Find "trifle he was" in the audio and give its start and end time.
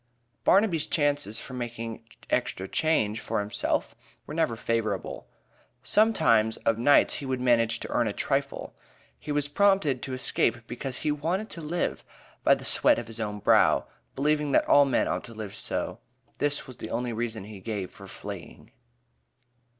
8.11-9.47